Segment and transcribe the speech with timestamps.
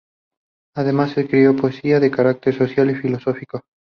[0.75, 3.61] Además, escribió poesía de carácter social y filosófico.